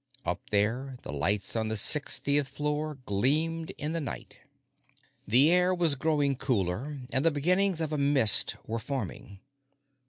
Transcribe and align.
Up 0.25 0.41
there, 0.49 0.95
the 1.03 1.11
lights 1.13 1.55
on 1.55 1.67
the 1.67 1.77
sixtieth 1.77 2.47
floor 2.47 2.97
gleamed 3.05 3.69
in 3.77 3.91
the 3.91 4.01
night. 4.01 4.35
The 5.27 5.51
air 5.51 5.75
was 5.75 5.93
growing 5.93 6.35
cooler, 6.37 7.01
and 7.13 7.23
the 7.23 7.29
beginnings 7.29 7.79
of 7.81 7.93
a 7.93 7.99
mist 7.99 8.55
were 8.65 8.79
forming. 8.79 9.41